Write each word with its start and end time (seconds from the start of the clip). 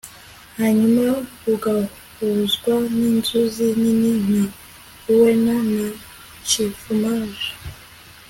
hanyuma 0.57 1.01
rugahuzwa 1.45 2.73
n'inzuzi 2.97 3.65
nini 3.79 4.11
nka 4.25 4.43
luena 5.07 5.55
na 5.73 5.87
chifumage 6.47 7.47